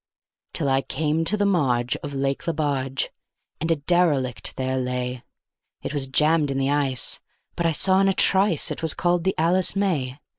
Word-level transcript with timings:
Till 0.53 0.67
I 0.67 0.81
came 0.81 1.23
to 1.25 1.37
the 1.37 1.45
marge 1.45 1.95
of 1.97 2.15
Lake 2.15 2.47
Lebarge, 2.47 3.11
and 3.59 3.69
a 3.69 3.75
derelict 3.75 4.55
there 4.55 4.79
lay; 4.79 5.21
It 5.83 5.93
was 5.93 6.07
jammed 6.07 6.49
in 6.49 6.57
the 6.57 6.71
ice, 6.71 7.19
but 7.55 7.67
I 7.67 7.71
saw 7.71 7.99
in 7.99 8.09
a 8.09 8.13
trice 8.13 8.71
it 8.71 8.81
was 8.81 8.95
called 8.95 9.25
the 9.25 9.35
"Alice 9.37 9.75
May". 9.75 10.17